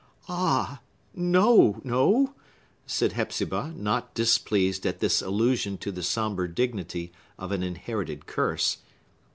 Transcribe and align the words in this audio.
"Ah!—no, 0.27 1.79
no!" 1.83 2.33
said 2.87 3.11
Hepzibah, 3.11 3.75
not 3.77 4.15
displeased 4.15 4.87
at 4.87 4.99
this 4.99 5.21
allusion 5.21 5.77
to 5.77 5.91
the 5.91 6.01
sombre 6.01 6.49
dignity 6.51 7.11
of 7.37 7.51
an 7.51 7.61
inherited 7.61 8.25
curse. 8.25 8.79